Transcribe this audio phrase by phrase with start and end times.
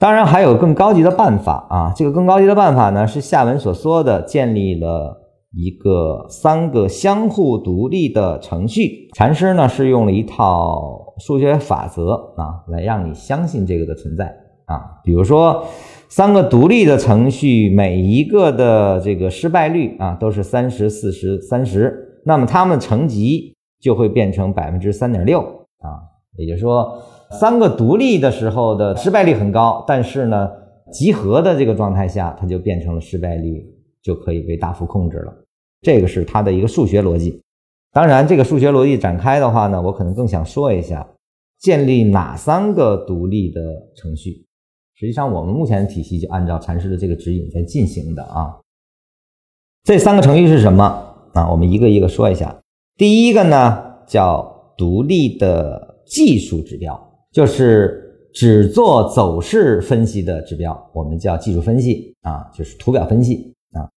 [0.00, 5.14] 当然还有更高级的办法啊，这个更高级的办法呢是下文所说的，建立了
[5.52, 9.10] 一个三个相互独立的程序。
[9.14, 14.34] 禅师呢是用了一套数学法则啊，来让你相信这个的存在
[14.64, 14.80] 啊。
[15.04, 15.66] 比如说，
[16.08, 26.00] 三个独立的程序，每一个的这个失败率啊都是三十四十三十，那么它们乘积就会变成百分之三点六啊，
[26.38, 26.90] 也就是说。
[27.38, 30.50] 三个独立的时候的失败率很高，但是呢，
[30.92, 33.64] 集合的这个状态下，它就变成了失败率
[34.02, 35.32] 就可以被大幅控制了。
[35.80, 37.40] 这个是它的一个数学逻辑。
[37.92, 41.08] 当然，这个数学逻辑展开的话呢，我可能更想说一下，
[41.60, 43.60] 建立哪三个独立的
[43.96, 44.44] 程序。
[44.94, 48.54] 实际上，我们目前的体系就按照禅师的这个指引在进行的啊。
[49.84, 50.84] 这三个程序是什么
[51.32, 51.50] 啊？
[51.50, 52.60] 我们一个一个说一下。
[52.96, 57.09] 第一个呢，叫独立的技术指标。
[57.32, 63.88] 就是只做走势分析的指标，我们叫技术分析啊，就是图表分析啊。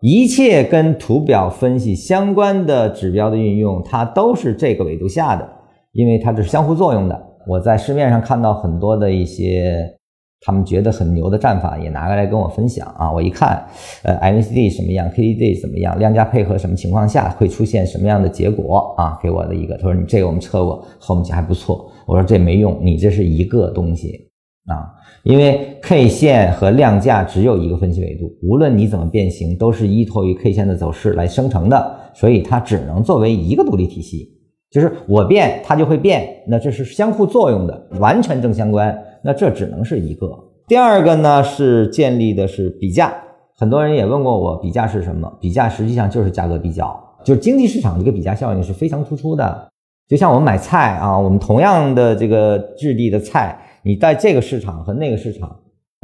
[0.00, 5.48] 一切跟图表分析相关的指标的运用，它都是这个维度下的，
[5.92, 7.26] 因为它是相互作用的。
[7.46, 9.99] 我在市面上看到很多的一些。
[10.42, 13.12] 他们觉得很牛的战法也拿过来跟我分享啊！
[13.12, 13.62] 我一看，
[14.02, 19.18] 呃，MACD 什么样，KDJ 怎么样，量价配合什么情况下会出现什么样的结果啊？
[19.22, 21.92] 给我的一个，他说你这个我们测过，后面还不错。
[22.06, 24.30] 我说这没用，你这是一个东西
[24.64, 24.88] 啊，
[25.24, 34.26] 因为 K 线和量价只有一个分析维度，无论你怎么变形，都是依托于 K 线的走势来生成的，所以它只能作为一个独立体系，
[34.70, 38.98] 就是我变它就会变，那这是相互作用的，完全正相关。
[39.22, 40.28] 那这只能是一个。
[40.66, 43.12] 第二个呢是建立的是比价，
[43.56, 45.30] 很多人也问过我，比价是什么？
[45.40, 49.68] 比价实际上就是价格比较，就是经济市场这个比价效应是非常突出的。
[50.08, 55.56] 就像我们买菜啊，我们同样的这个质地的菜，你在这个市场和那个市场，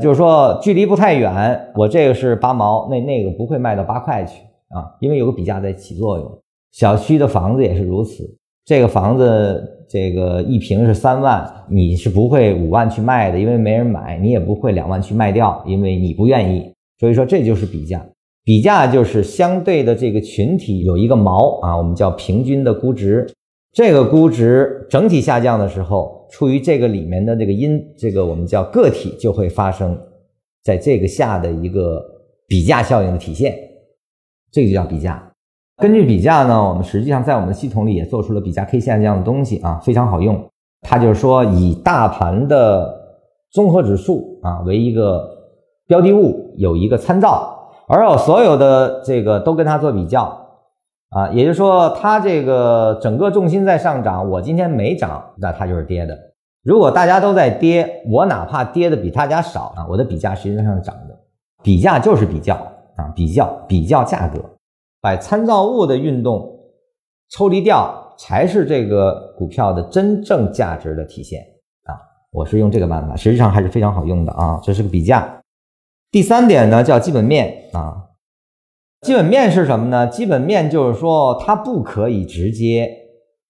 [0.03, 6.39] 就是说距离不太远，我这个是八毛，那那个不会卖到八块去啊，因为有个比价在起作用。
[6.73, 8.23] 小区的房子也是如此，
[8.67, 9.73] 这个房子。
[9.89, 16.73] 这个一平是三万，你是不会五万去卖的，因为没人买；你也不会两万去卖掉，因为你不愿意。
[16.99, 18.05] 所以说，这就是比价。
[18.43, 23.25] 比价就是相对的这个群体有一个锚啊，我们叫平均的估值。
[23.73, 29.97] 这个估值整体下降的时候，处于这个里面的这个因，这个我们叫个体就会发生
[30.65, 32.05] 在这个下的一个
[32.49, 33.57] 比价效应的体现，
[34.51, 35.26] 这就叫比价。
[35.79, 40.43] 根据比价呢，我们实际上在我们的系统里也做出了比价 K 线这样的东西啊，非常好用。
[40.81, 42.95] 它就是说以大盘的
[43.51, 45.23] 综合指数啊为一个
[45.87, 50.23] 标的物，有一个参照，而我所有的这个都跟它做比较
[51.11, 56.17] 啊，也就是说它这个整个重心在上涨，我今天没涨，那它就是跌的。
[56.65, 61.15] 如果大家都在跌，我哪怕跌的比大家少啊，我的比价实际上是涨的。
[61.63, 62.55] 比价就是比较
[62.97, 64.43] 啊，比较比较价格。
[65.07, 66.59] 把参照物的运动
[67.31, 71.41] 抽离掉，才是这个股票的真正价值的体现
[71.85, 71.95] 啊！
[72.33, 74.59] 我是用这个办法，实际上还是非常好用的啊。
[74.65, 75.41] 这是个比价。
[76.11, 78.03] 第三点呢，叫基本面啊。
[79.03, 80.09] 基本面是什么呢？
[80.09, 82.91] 基本面就是说，它不可以直接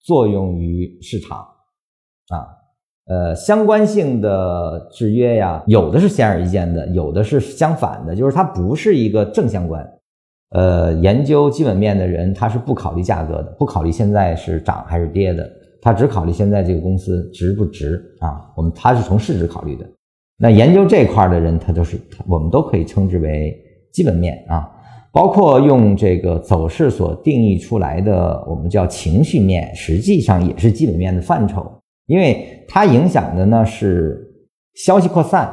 [0.01, 2.53] 作用于市场啊。
[3.07, 9.83] 呃，相关性的制约呀，有的是显而易见的，有的是相反的，就是它不是一个正相关。
[10.51, 15.49] 呃，研究基本面的人，他是不考虑价格的，不考虑现在是涨还是跌的，
[15.81, 18.49] 他只考虑现在这个公司值不值啊。
[18.55, 19.85] 我们他是从市值考虑的。
[20.37, 23.57] 那研究这块的人，他都是我们都可以称之为
[23.91, 24.71] 基本面啊。
[25.11, 31.65] 包括用这个走势所定义出来的，我们叫情绪面，实际上也是基本面的范畴，
[32.05, 34.23] 因为它影响的呢是
[34.75, 35.51] 消息扩散，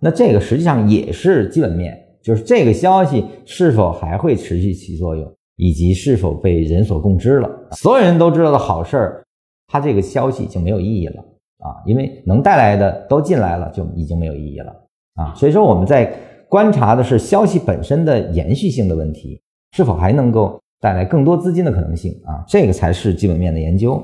[0.00, 1.96] 那这个实际上也是基本面。
[2.22, 7.50] 就是这个消息是否还会持续起作用，以及是否被人所共知了。
[7.72, 9.24] 所有人都知道的好事儿，
[9.66, 11.20] 它这个消息就没有意义了
[11.58, 14.72] 啊，因为能带来的都进来了，就已经没有意义了
[15.14, 15.34] 啊。
[15.34, 16.14] 所以说我们在
[16.48, 19.40] 观察的是消息本身的延续性的问题，
[19.72, 24.02] 是否还能够带来更多资金的可能性啊，这个才是基本面的研究。